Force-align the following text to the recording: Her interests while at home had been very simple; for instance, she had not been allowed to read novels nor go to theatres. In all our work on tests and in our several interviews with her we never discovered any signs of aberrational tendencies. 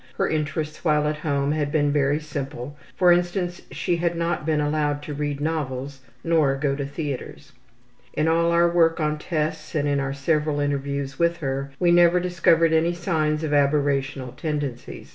Her 0.17 0.27
interests 0.27 0.83
while 0.83 1.07
at 1.07 1.17
home 1.17 1.51
had 1.51 1.71
been 1.71 1.91
very 1.91 2.19
simple; 2.19 2.75
for 2.95 3.11
instance, 3.11 3.61
she 3.69 3.97
had 3.97 4.15
not 4.15 4.47
been 4.47 4.59
allowed 4.59 5.03
to 5.03 5.13
read 5.13 5.39
novels 5.39 5.99
nor 6.23 6.55
go 6.55 6.75
to 6.75 6.87
theatres. 6.87 7.51
In 8.13 8.27
all 8.27 8.49
our 8.49 8.67
work 8.67 8.99
on 8.99 9.19
tests 9.19 9.75
and 9.75 9.87
in 9.87 9.99
our 9.99 10.11
several 10.11 10.59
interviews 10.59 11.19
with 11.19 11.37
her 11.37 11.69
we 11.79 11.91
never 11.91 12.19
discovered 12.19 12.73
any 12.73 12.95
signs 12.95 13.43
of 13.43 13.51
aberrational 13.51 14.35
tendencies. 14.35 15.09